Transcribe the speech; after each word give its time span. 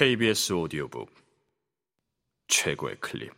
KBS 0.00 0.54
오디오북 0.54 1.10
최고의 2.48 2.98
클립. 3.00 3.30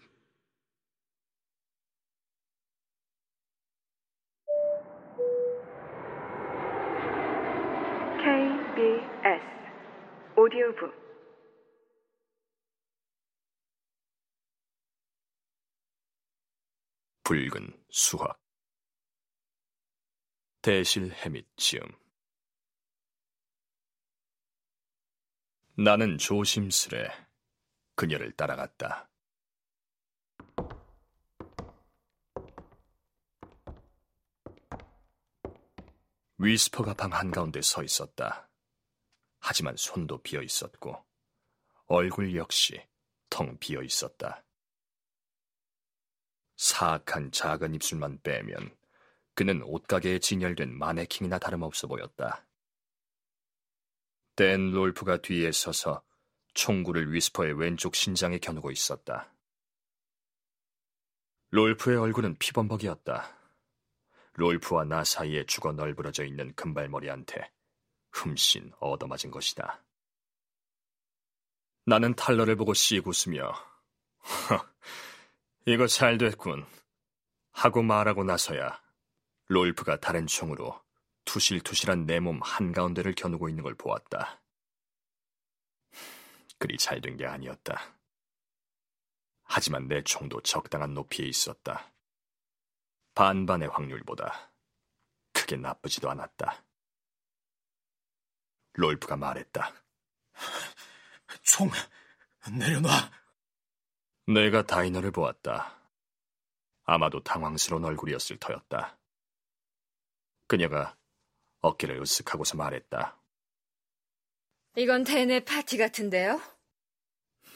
KBS 8.17 9.43
오디오북. 10.37 10.95
붉은 17.25 17.73
수학. 17.91 18.39
대실 20.63 21.11
해밋 21.13 21.45
지음 21.57 22.02
나는 25.75 26.18
조심스레 26.18 27.11
그녀를 27.95 28.32
따라갔다. 28.32 29.08
위스퍼가 36.36 36.92
방 36.92 37.12
한가운데 37.12 37.62
서 37.62 37.82
있었다. 37.82 38.50
하지만 39.40 39.74
손도 39.78 40.22
비어 40.22 40.42
있었고 40.42 41.02
얼굴 41.86 42.36
역시 42.36 42.86
텅 43.30 43.56
비어 43.58 43.82
있었다. 43.82 44.44
사악한 46.56 47.32
작은 47.32 47.74
입술만 47.74 48.20
빼면 48.22 48.77
그는 49.34 49.62
옷가게에 49.62 50.18
진열된 50.18 50.77
마네킹이나 50.78 51.38
다름없어 51.38 51.86
보였다. 51.86 52.44
댄 54.34 54.70
롤프가 54.70 55.18
뒤에 55.18 55.52
서서 55.52 56.02
총구를 56.54 57.12
위스퍼의 57.12 57.52
왼쪽 57.54 57.95
신장에 57.95 58.38
겨누고 58.38 58.70
있었다. 58.70 59.32
롤프의 61.50 61.98
얼굴은 61.98 62.36
피범벅이었다. 62.38 63.36
롤프와 64.34 64.84
나 64.84 65.05
사이에 65.05 65.44
죽어 65.44 65.72
널브러져 65.72 66.25
있는 66.25 66.55
금발머리한테 66.55 67.50
흠씬 68.10 68.72
얻어맞은 68.80 69.30
것이다. 69.30 69.84
나는 71.84 72.14
탈러를 72.14 72.56
보고 72.56 72.72
씩 72.75 73.06
웃으며 73.06 73.53
이거 75.66 75.86
잘 75.86 76.16
됐군 76.16 76.64
하고 77.53 77.83
말하고 77.83 78.25
나서야 78.25 78.80
롤프가 79.48 80.00
다른 80.00 80.27
총으로 80.27 80.81
투실투실한 81.25 82.06
내 82.06 82.20
몸 82.20 82.41
한가운데를 82.42 83.15
겨누고 83.15 83.48
있는 83.48 83.62
걸 83.62 83.75
보았다. 83.75 84.42
그리 86.59 86.77
잘 86.78 87.01
된 87.01 87.17
게 87.17 87.27
아니었다. 87.27 87.97
하지만 89.45 89.89
내 89.89 90.03
총도 90.03 90.41
적당한 90.43 90.95
높이에 90.95 91.27
있었다. 91.27 91.93
반반의 93.15 93.69
확률보다 93.69 94.53
크게 95.33 95.56
나쁘지도 95.56 96.11
않았다. 96.11 96.65
롤프가 98.75 99.17
말했다. 99.17 99.73
총 101.43 101.70
내려놔. 102.59 102.91
내가 104.28 104.62
다이너를 104.62 105.11
보았다. 105.11 105.78
아마도 106.84 107.23
당황스러운 107.23 107.84
얼굴이었을 107.84 108.39
터였다. 108.39 108.98
그녀가 110.47 110.97
어깨를 111.62 112.00
으쓱하고서 112.00 112.56
말했다. 112.56 113.16
이건 114.77 115.05
대내 115.05 115.41
파티 115.41 115.78
같은데요? 115.78 116.41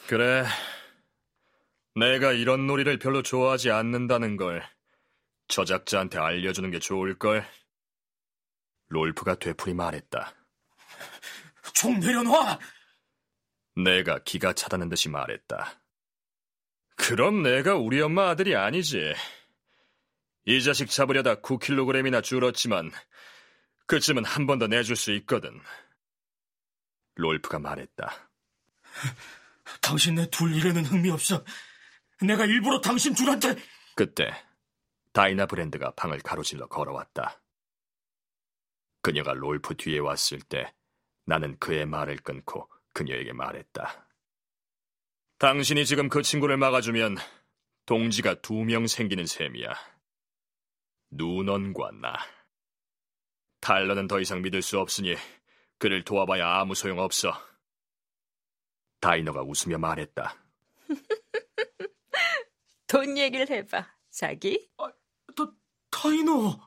그래. 0.06 0.44
내가 1.94 2.32
이런 2.32 2.66
놀이를 2.66 2.98
별로 2.98 3.22
좋아하지 3.22 3.70
않는다는 3.70 4.36
걸 4.36 4.62
저작자한테 5.48 6.18
알려주는 6.18 6.70
게 6.70 6.78
좋을걸. 6.78 7.46
롤프가 8.88 9.36
되풀이 9.36 9.74
말했다. 9.74 10.34
총 11.74 11.98
내려놔! 11.98 12.58
내가 13.76 14.18
기가 14.20 14.52
차다는 14.52 14.88
듯이 14.88 15.08
말했다. 15.08 15.80
그럼 16.96 17.42
내가 17.42 17.76
우리 17.76 18.00
엄마 18.00 18.28
아들이 18.30 18.56
아니지. 18.56 19.14
이 20.46 20.62
자식 20.62 20.88
잡으려다 20.90 21.36
9kg이나 21.40 22.22
줄었지만 22.22 22.90
그쯤은 23.86 24.24
한 24.24 24.46
번 24.46 24.58
더 24.58 24.66
내줄 24.66 24.96
수 24.96 25.12
있거든. 25.12 25.60
롤프가 27.16 27.58
말했다. 27.58 28.30
당신네 29.82 30.30
둘 30.30 30.54
일에는 30.54 30.84
흥미 30.84 31.10
없어. 31.10 31.44
내가 32.20 32.44
일부러 32.46 32.80
당신 32.80 33.14
둘한테 33.14 33.56
그때 33.94 34.30
다이나 35.12 35.46
브랜드가 35.46 35.92
방을 35.92 36.20
가로질러 36.20 36.66
걸어왔다. 36.68 37.40
그녀가 39.02 39.32
롤프 39.34 39.76
뒤에 39.76 39.98
왔을 39.98 40.40
때 40.40 40.74
나는 41.24 41.58
그의 41.58 41.86
말을 41.86 42.16
끊고 42.18 42.68
그녀에게 42.92 43.32
말했다. 43.32 44.06
당신이 45.38 45.84
지금 45.86 46.08
그 46.08 46.22
친구를 46.22 46.56
막아주면 46.56 47.16
동지가 47.86 48.40
두 48.40 48.64
명 48.64 48.86
생기는 48.86 49.26
셈이야. 49.26 49.72
누넌과 51.10 51.90
나. 52.00 52.16
달러는 53.60 54.06
더 54.06 54.20
이상 54.20 54.42
믿을 54.42 54.62
수 54.62 54.78
없으니 54.78 55.16
그를 55.78 56.04
도와봐야 56.04 56.60
아무 56.60 56.74
소용 56.74 56.98
없어. 56.98 57.32
다이너가 59.00 59.42
웃으며 59.42 59.78
말했다. 59.78 60.34
돈 62.86 63.18
얘기를 63.18 63.48
해봐, 63.48 63.86
자기. 64.10 64.70
아, 64.78 64.90
다, 65.36 65.52
다이너. 65.90 66.58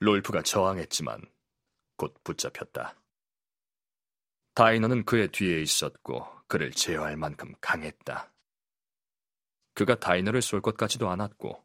롤프가 0.00 0.42
저항했지만 0.42 1.22
곧 1.96 2.14
붙잡혔다. 2.24 2.96
다이너는 4.54 5.04
그의 5.04 5.28
뒤에 5.28 5.60
있었고 5.62 6.26
그를 6.46 6.72
제어할 6.72 7.16
만큼 7.16 7.54
강했다. 7.60 8.32
그가 9.74 9.98
다이너를 9.98 10.42
쏠 10.42 10.60
것 10.60 10.76
같지도 10.76 11.08
않았고 11.08 11.64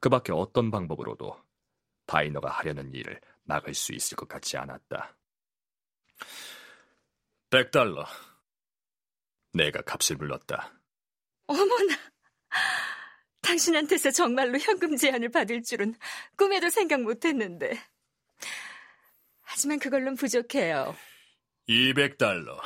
그 0.00 0.08
밖에 0.08 0.32
어떤 0.32 0.70
방법으로도 0.70 1.36
다이너가 2.08 2.50
하려는 2.50 2.92
일을 2.94 3.20
막을 3.44 3.74
수 3.74 3.92
있을 3.92 4.16
것 4.16 4.26
같지 4.28 4.56
않았다. 4.56 5.14
100달러. 7.50 8.06
내가 9.52 9.82
값을 9.82 10.16
불렀다. 10.16 10.72
어머나. 11.46 11.96
당신한테서 13.42 14.10
정말로 14.10 14.58
현금 14.58 14.96
제안을 14.96 15.30
받을 15.30 15.62
줄은 15.62 15.94
꿈에도 16.36 16.68
생각 16.70 17.02
못했는데. 17.02 17.78
하지만 19.42 19.78
그걸론 19.78 20.16
부족해요. 20.16 20.96
200달러. 21.68 22.58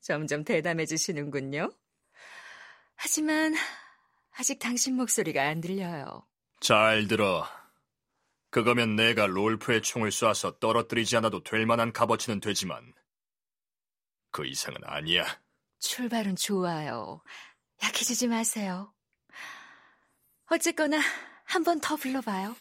점점 0.00 0.44
대담해지시는군요. 0.44 1.70
하지만 2.96 3.54
아직 4.32 4.58
당신 4.58 4.96
목소리가 4.96 5.42
안 5.42 5.60
들려요. 5.60 6.26
잘 6.60 7.06
들어. 7.06 7.46
그거면 8.50 8.96
내가 8.96 9.26
롤프의 9.26 9.82
총을 9.82 10.10
쏴서 10.10 10.58
떨어뜨리지 10.60 11.16
않아도 11.18 11.42
될 11.42 11.66
만한 11.66 11.92
값어치는 11.92 12.40
되지만 12.40 12.92
그 14.32 14.46
이상은 14.46 14.78
아니야. 14.84 15.24
출발은 15.78 16.36
좋아요. 16.36 17.22
약해지지 17.82 18.28
마세요. 18.28 18.92
어쨌거나 20.50 21.00
한 21.44 21.62
번 21.64 21.80
더 21.80 21.96
불러봐요. 21.96 22.56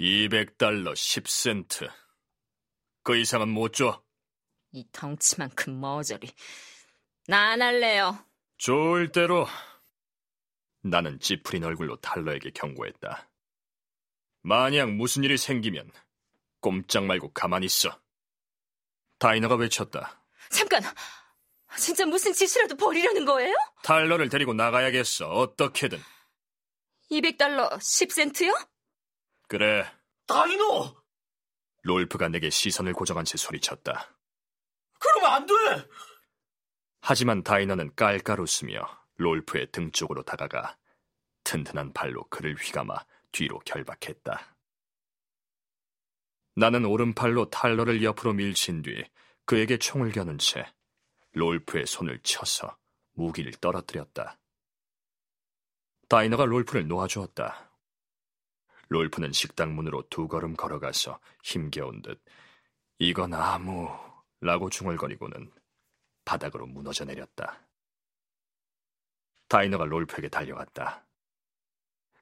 200달러 0.00 0.92
10센트. 0.92 1.90
그 3.02 3.16
이상은 3.16 3.48
못 3.48 3.72
줘. 3.74 4.02
이 4.72 4.84
덩치만큼 4.92 5.80
머저리. 5.80 6.32
나 7.28 7.50
안 7.52 7.62
할래요. 7.62 8.24
좋을 8.58 9.12
대로. 9.12 9.46
나는 10.82 11.18
찌푸린 11.20 11.64
얼굴로 11.64 11.96
달러에게 12.00 12.50
경고했다. 12.50 13.28
만약 14.44 14.90
무슨 14.90 15.24
일이 15.24 15.38
생기면 15.38 15.90
꼼짝 16.60 17.04
말고 17.06 17.32
가만히 17.32 17.64
있어. 17.64 17.98
다이너가 19.18 19.54
외쳤다. 19.56 20.22
잠깐! 20.50 20.82
진짜 21.78 22.04
무슨 22.04 22.32
짓이라도 22.34 22.76
벌이려는 22.76 23.24
거예요? 23.24 23.54
달러를 23.82 24.28
데리고 24.28 24.52
나가야겠어. 24.52 25.30
어떻게든. 25.30 25.98
200달러 27.10 27.72
10센트요? 27.78 28.68
그래. 29.48 29.90
다이너! 30.26 30.94
롤프가 31.82 32.28
내게 32.28 32.50
시선을 32.50 32.92
고정한 32.92 33.24
채 33.24 33.38
소리쳤다. 33.38 34.14
그러면 34.98 35.32
안 35.32 35.46
돼! 35.46 35.54
하지만 37.00 37.42
다이너는 37.42 37.94
깔깔 37.94 38.40
웃으며 38.40 38.86
롤프의 39.16 39.72
등 39.72 39.90
쪽으로 39.90 40.22
다가가 40.22 40.76
튼튼한 41.44 41.94
발로 41.94 42.24
그를 42.28 42.54
휘감아 42.56 42.94
뒤로 43.34 43.58
결박했다. 43.60 44.56
나는 46.54 46.84
오른팔로 46.84 47.50
탈러를 47.50 48.04
옆으로 48.04 48.32
밀친 48.32 48.82
뒤 48.82 49.04
그에게 49.44 49.76
총을 49.76 50.12
겨눈 50.12 50.38
채 50.38 50.64
롤프의 51.32 51.86
손을 51.86 52.20
쳐서 52.22 52.78
무기를 53.14 53.52
떨어뜨렸다. 53.54 54.38
다이너가 56.08 56.44
롤프를 56.44 56.86
놓아주었다. 56.86 57.72
롤프는 58.88 59.32
식당 59.32 59.74
문으로 59.74 60.08
두 60.08 60.28
걸음 60.28 60.54
걸어가서 60.54 61.18
힘겨운 61.42 62.02
듯 62.02 62.22
이건 62.98 63.34
아무 63.34 63.88
라고 64.40 64.70
중얼거리고는 64.70 65.52
바닥으로 66.24 66.66
무너져 66.66 67.04
내렸다. 67.04 67.66
다이너가 69.48 69.86
롤프에게 69.86 70.28
달려갔다. 70.28 71.04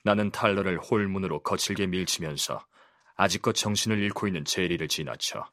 나는 0.04 0.31
탈러를 0.31 0.78
홀문으로 0.78 1.43
거칠게 1.43 1.87
밀치면서 1.87 2.66
아직껏 3.14 3.54
정신을 3.54 3.99
잃고 3.99 4.26
있는 4.26 4.44
제리를 4.44 4.87
지나쳐 4.88 5.50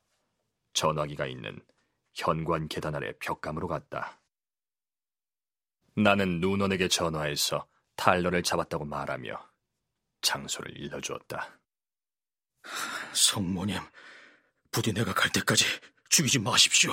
전화기가 0.74 1.28
있는 1.28 1.60
현관 2.14 2.68
계단 2.68 2.96
아래 2.96 3.14
벽감으로 3.20 3.68
갔다. 3.68 4.20
나는 5.96 6.40
누넌에게 6.40 6.88
전화해서 6.88 7.68
탈러를 7.96 8.44
잡았다고 8.44 8.86
말하며 8.86 9.50
장소를 10.22 10.78
일러주었다. 10.78 11.60
성모님, 13.14 13.80
부디 14.72 14.94
내가 14.94 15.14
갈 15.14 15.32
때까지 15.32 15.66
죽이지 16.10 16.40
마십시오. 16.40 16.92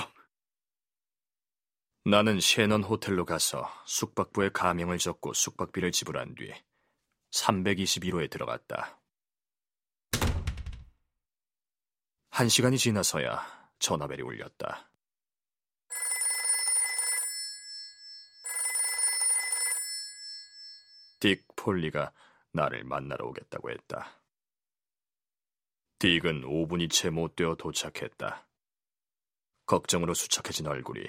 나는 2.05 2.39
셰넌 2.39 2.83
호텔로 2.83 3.25
가서 3.25 3.69
숙박부에 3.85 4.49
가명을 4.49 4.97
적고 4.97 5.33
숙박비를 5.33 5.91
지불한 5.91 6.35
뒤 6.35 6.53
321호에 7.31 8.29
들어갔다. 8.29 8.99
한 12.29 12.49
시간이 12.49 12.77
지나서야 12.77 13.71
전화벨이 13.79 14.21
울렸다. 14.21 14.89
딕 21.19 21.43
폴리가 21.55 22.13
나를 22.51 22.83
만나러 22.83 23.25
오겠다고 23.27 23.71
했다. 23.71 24.21
딕은 25.99 26.43
5분이 26.43 26.91
채 26.91 27.09
못 27.09 27.35
되어 27.35 27.55
도착했다. 27.55 28.47
걱정으로 29.65 30.13
수척해진 30.13 30.67
얼굴이 30.67 31.03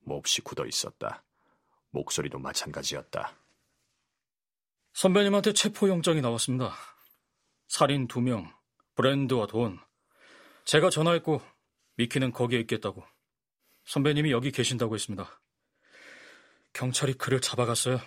몹시 0.00 0.40
굳어 0.40 0.66
있었다. 0.66 1.22
목소리도 1.90 2.38
마찬가지였다. 2.38 3.43
선배님한테 4.94 5.52
체포영장이 5.52 6.20
나왔습니다. 6.20 6.72
살인 7.66 8.06
2명, 8.06 8.48
브랜드와 8.94 9.46
돈. 9.48 9.78
제가 10.64 10.88
전화했고 10.88 11.42
미키는 11.96 12.32
거기에 12.32 12.60
있겠다고. 12.60 13.04
선배님이 13.86 14.30
여기 14.30 14.52
계신다고 14.52 14.94
했습니다. 14.94 15.40
경찰이 16.72 17.14
그를 17.14 17.40
잡아갔어요. 17.40 18.00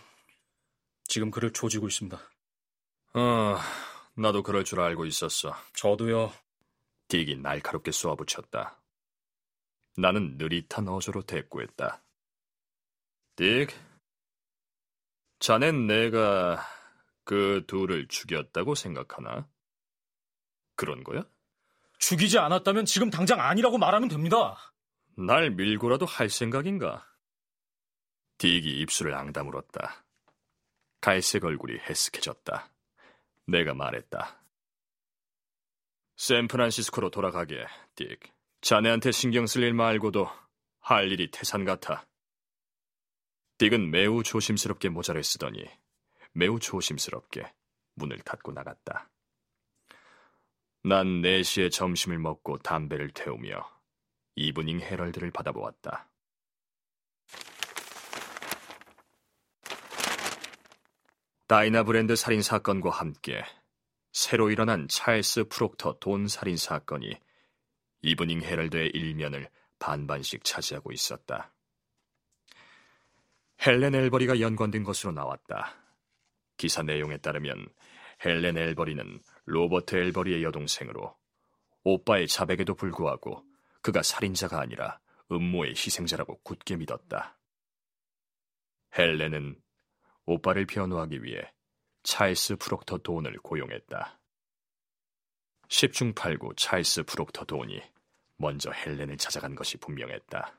지금 1.04 1.30
그를 1.30 1.52
조지고 1.52 1.88
있습니다. 1.88 2.20
아, 3.14 3.62
나도 4.16 4.42
그럴 4.42 4.64
줄 4.64 4.80
알고 4.80 5.06
있었어. 5.06 5.56
저도요. 5.74 6.34
딕이 7.10 7.40
날카롭게 7.42 7.92
쏘아붙였다. 7.92 8.82
나는 9.98 10.38
느릿한 10.38 10.88
어조로 10.88 11.24
대꾸했다. 11.24 12.02
딕, 13.36 13.72
자넨 15.40 15.88
내가 15.88 16.77
그 17.28 17.66
둘을 17.68 18.08
죽였다고 18.08 18.74
생각하나? 18.74 19.50
그런 20.78 21.04
거야? 21.04 21.26
죽이지 22.00 22.40
않았다면 22.40 22.86
지금 22.86 23.10
당장 23.10 23.42
아니라고 23.42 23.78
말하면 23.78 24.08
됩니다. 24.08 24.74
날 25.18 25.52
밀고라도 25.52 26.06
할 26.06 26.30
생각인가? 26.30 27.06
딕이 28.38 28.64
입술을 28.64 29.14
앙다물었다. 29.14 30.06
갈색 31.02 31.44
얼굴이 31.44 31.78
해쓱해졌다. 31.80 32.70
내가 33.48 33.74
말했다. 33.74 34.42
샌프란시스코로 36.16 37.10
돌아가게, 37.10 37.66
딕. 37.98 38.20
자네한테 38.62 39.12
신경 39.12 39.48
쓸 39.48 39.64
일 39.64 39.74
말고도 39.74 40.30
할 40.80 41.12
일이 41.12 41.30
태산 41.30 41.66
같아. 41.66 42.08
딕은 43.58 43.90
매우 43.90 44.24
조심스럽게 44.24 44.88
모자를 44.88 45.26
쓰더니 45.26 45.66
매우 46.38 46.60
조심스럽게 46.60 47.52
문을 47.96 48.20
닫고 48.20 48.52
나갔다. 48.52 49.10
난 50.84 51.24
4시에 51.24 51.72
점심을 51.72 52.20
먹고 52.20 52.60
담배를 52.60 53.10
태우며 53.10 53.68
이브닝 54.36 54.82
헤럴드를 54.82 55.32
받아보았다. 55.32 56.12
다이나 61.48 61.84
브랜드 61.84 62.16
살인 62.16 62.44
사건과 62.44 62.92
함께 62.92 63.44
새로 64.12 64.52
일어난 64.52 64.88
찰스 64.88 65.46
프록터 65.46 65.98
돈 66.00 66.28
살인 66.28 66.56
사건이 66.56 67.20
이브닝 68.04 68.44
헤럴드의 68.44 68.92
일면을 68.92 69.50
반반씩 69.80 70.44
차지하고 70.44 70.92
있었다. 70.92 71.52
헬렌 73.66 73.96
엘버리가 73.96 74.40
연관된 74.40 74.84
것으로 74.84 75.14
나왔다. 75.14 75.87
기사 76.58 76.82
내용에 76.84 77.18
따르면 77.18 77.68
헬렌 78.26 78.58
엘버리는 78.58 79.22
로버트 79.46 79.96
엘버리의 79.96 80.44
여동생으로 80.44 81.16
오빠의 81.84 82.28
자백에도 82.28 82.74
불구하고 82.76 83.46
그가 83.82 84.04
살인자가 84.04 84.60
아니라 84.60 85.00
음모의 85.32 85.72
희생자라고 85.72 86.40
굳게 86.42 86.78
믿었다. 86.78 87.38
헬렌은 88.98 89.62
오빠를 90.26 90.66
변호하기 90.66 91.24
위해 91.24 91.54
찰스 92.04 92.58
프록터 92.58 92.98
돈을 92.98 93.38
고용했다. 93.38 94.20
10중 95.68 96.16
8구 96.16 96.56
찰스 96.58 97.04
프록터 97.04 97.46
돈이 97.46 97.82
먼저 98.38 98.72
헬렌을 98.72 99.18
찾아간 99.18 99.56
것이 99.56 99.78
분명했다. 99.78 100.54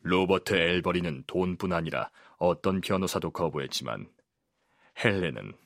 로버트 0.00 0.54
엘버리는 0.54 1.24
돈뿐 1.26 1.72
아니라 1.72 2.10
어떤 2.36 2.80
변호사도 2.80 3.30
거부했지만 3.30 4.10
헬렌은 5.02 5.56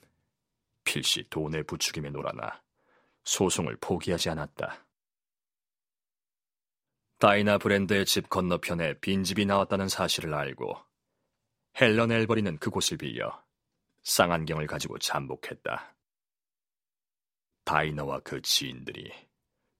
필시 0.84 1.28
돈의 1.28 1.64
부추김에 1.64 2.10
놀아나 2.10 2.62
소송을 3.24 3.76
포기하지 3.80 4.30
않았다. 4.30 4.86
다이나 7.18 7.58
브랜드의 7.58 8.06
집 8.06 8.28
건너편에 8.30 8.94
빈집이 9.00 9.44
나왔다는 9.44 9.88
사실을 9.88 10.32
알고 10.34 10.76
헬렌 11.80 12.12
엘버리는 12.12 12.58
그곳을 12.58 12.96
빌려 12.96 13.42
쌍안경을 14.02 14.66
가지고 14.66 14.98
잠복했다. 14.98 15.94
다이나와 17.64 18.20
그 18.20 18.40
지인들이 18.40 19.12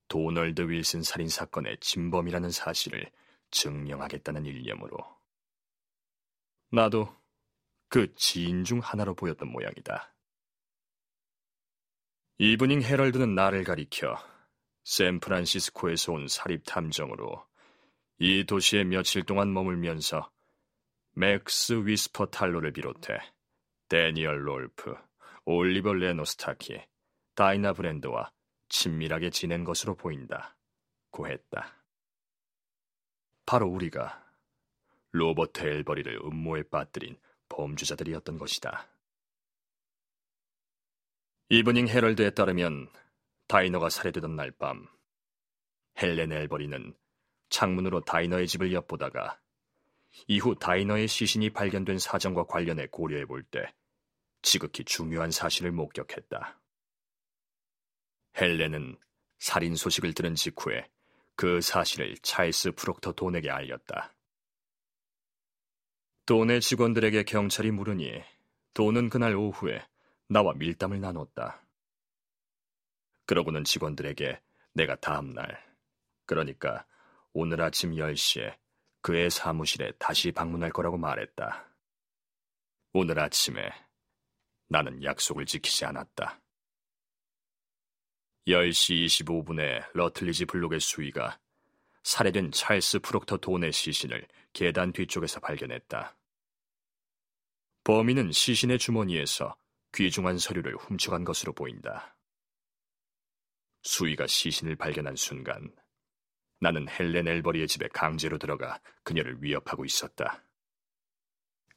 도널드 0.09 0.62
윌슨 0.62 1.02
살인 1.02 1.28
사건의 1.28 1.78
진범이라는 1.81 2.50
사실을 2.50 3.11
증명하겠다는 3.50 4.45
일념으로 4.45 4.99
나도 6.71 7.18
그 7.88 8.14
지인 8.14 8.64
중 8.64 8.80
하나로 8.80 9.14
보였던 9.14 9.50
모양이다. 9.50 10.14
이브닝 12.38 12.83
헤럴드는 12.83 13.35
나를 13.35 13.64
가리켜 13.64 14.16
샌프란시스코에서 14.85 16.12
온 16.12 16.28
사립 16.28 16.62
탐정으로 16.64 17.47
이 18.18 18.45
도시에 18.45 18.85
며칠 18.85 19.25
동안 19.25 19.52
머물면서 19.52 20.30
맥스 21.12 21.85
위스퍼 21.85 22.26
탈러를 22.26 22.73
비롯해 22.73 23.18
대니얼 23.88 24.47
롤프, 24.47 24.95
올리버 25.45 25.95
리노 25.95 26.23
스타키, 26.23 26.81
다이나 27.35 27.73
브랜드와 27.73 28.30
친밀하게 28.68 29.30
지낸 29.30 29.64
것으로 29.64 29.95
보인다. 29.95 30.57
보고했다. 31.11 31.75
바로 33.47 33.66
우리가 33.68 34.23
로버트 35.12 35.64
엘버리를 35.64 36.21
음모에 36.23 36.64
빠뜨린 36.64 37.18
범죄자들이었던 37.59 38.38
것이다. 38.38 38.88
이브닝 41.49 41.88
헤럴드에 41.88 42.31
따르면 42.31 42.88
다이나가 43.49 43.90
살해되던 43.91 44.37
날 44.37 44.53
밤 44.53 44.87
헬렌 46.00 46.31
엘버리는 46.31 46.95
창문으로 47.50 48.05
다이나의 48.05 48.47
집을 48.47 48.73
엿보다가 48.73 49.41
이후 50.29 50.55
다이나의 50.55 51.09
시신이 51.09 51.50
발견된 51.50 51.99
사정과 51.99 52.45
관련해 52.45 52.87
고려해 52.87 53.25
볼 53.27 53.43
때 53.43 53.75
지극히 54.43 54.85
중요한 54.85 55.33
사실을 55.33 55.73
목격했다. 55.73 56.61
헬렌은 58.41 58.97
살인 59.41 59.75
소식을 59.75 60.15
들은 60.15 60.37
직후에 60.37 60.88
그 61.35 61.61
사실을 61.61 62.17
찰스 62.19 62.73
프록터 62.73 63.12
돈에게 63.12 63.50
알렸다. 63.50 64.15
돈의 66.28 66.61
직원들에게 66.61 67.23
경찰이 67.23 67.70
물으니 67.70 68.23
돈은 68.75 69.08
그날 69.08 69.35
오후에 69.35 69.82
나와 70.26 70.52
밀담을 70.52 71.00
나눴다. 71.00 71.64
그러고는 73.25 73.64
직원들에게 73.64 74.38
내가 74.75 74.97
다음날, 74.97 75.58
그러니까 76.26 76.85
오늘 77.32 77.62
아침 77.62 77.92
10시에 77.92 78.58
그의 79.00 79.30
사무실에 79.30 79.92
다시 79.92 80.30
방문할 80.30 80.70
거라고 80.70 80.99
말했다. 80.99 81.66
오늘 82.92 83.18
아침에 83.20 83.70
나는 84.68 85.02
약속을 85.02 85.47
지키지 85.47 85.87
않았다. 85.87 86.42
10시 88.47 89.06
25분에 89.06 89.82
러틀리지 89.94 90.44
블록의 90.44 90.80
수위가 90.80 91.38
살해된 92.02 92.52
찰스 92.52 92.99
프록터 92.99 93.38
돈의 93.38 93.73
시신을 93.73 94.28
계단 94.52 94.92
뒤쪽에서 94.92 95.40
발견했다. 95.40 96.18
범인은 97.88 98.33
시신의 98.33 98.78
주머니에서 98.78 99.57
귀중한 99.95 100.37
서류를 100.37 100.76
훔쳐간 100.76 101.25
것으로 101.25 101.54
보인다. 101.54 102.14
수위가 103.80 104.26
시신을 104.26 104.76
발견한 104.76 105.16
순간 105.16 105.75
나는 106.61 106.87
헬렌 106.87 107.26
엘버리의 107.26 107.66
집에 107.66 107.88
강제로 107.88 108.37
들어가 108.37 108.78
그녀를 109.04 109.42
위협하고 109.42 109.87
있었다. 109.87 110.45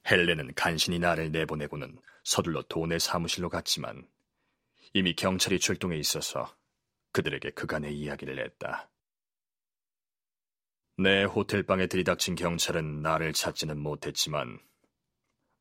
헬렌은 0.05 0.53
간신히 0.53 0.99
나를 0.99 1.31
내보내고는 1.31 1.97
서둘러 2.25 2.61
돈의 2.63 2.99
사무실로 2.99 3.47
갔지만 3.47 4.05
이미 4.93 5.15
경찰이 5.15 5.59
출동해 5.59 5.95
있어서 5.95 6.53
그들에게 7.13 7.51
그간의 7.51 7.97
이야기를 7.97 8.37
했다. 8.37 8.91
내 10.97 11.23
호텔방에 11.23 11.87
들이닥친 11.87 12.35
경찰은 12.35 13.01
나를 13.01 13.31
찾지는 13.31 13.79
못했지만 13.79 14.59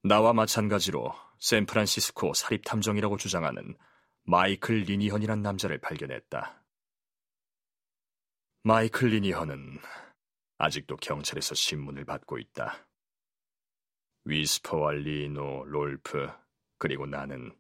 나와 0.02 0.32
마찬가지로 0.32 1.14
샌프란시스코 1.40 2.32
사립탐정이라고 2.32 3.18
주장하는 3.18 3.76
마이클 4.22 4.76
리니헌이란 4.76 5.42
남자를 5.42 5.78
발견했다. 5.78 6.64
마이클 8.62 9.08
리니헌은 9.08 9.78
아직도 10.56 10.96
경찰에서 10.96 11.54
신문을 11.54 12.06
받고 12.06 12.38
있다. 12.38 12.88
위스퍼와 14.24 14.92
리노, 14.92 15.64
롤프, 15.64 16.30
그리고 16.78 17.04
나는 17.06 17.54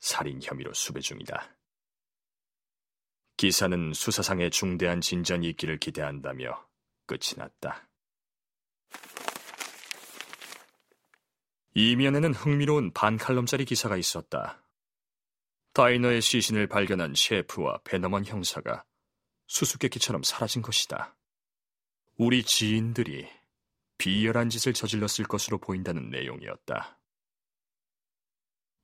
살인 0.00 0.40
혐의로 0.42 0.72
수배 0.72 1.00
중이다. 1.00 1.56
기사는 3.36 3.92
수사상의 3.92 4.50
중대한 4.50 5.00
진전이 5.00 5.48
있기를 5.50 5.78
기대한다며 5.78 6.68
끝이 7.06 7.34
났다. 7.36 7.88
이면에는 11.78 12.32
흥미로운 12.32 12.90
반칼럼짜리 12.94 13.66
기사가 13.66 13.98
있었다. 13.98 14.62
다이너의 15.74 16.22
시신을 16.22 16.68
발견한 16.68 17.12
셰프와 17.14 17.80
베너먼 17.84 18.24
형사가 18.24 18.86
수수께끼처럼 19.46 20.22
사라진 20.22 20.62
것이다. 20.62 21.14
우리 22.16 22.42
지인들이 22.44 23.28
비열한 23.98 24.48
짓을 24.48 24.72
저질렀을 24.72 25.26
것으로 25.26 25.58
보인다는 25.58 26.08
내용이었다. 26.08 26.98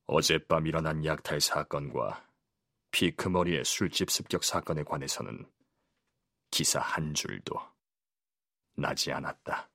어젯밤 0.04 0.66
일어난 0.66 1.02
약탈 1.06 1.40
사건과 1.40 2.28
피크머리의 2.90 3.64
술집 3.64 4.10
습격 4.10 4.44
사건에 4.44 4.82
관해서는 4.82 5.50
기사 6.50 6.78
한 6.78 7.14
줄도 7.14 7.58
나지 8.76 9.12
않았다. 9.12 9.71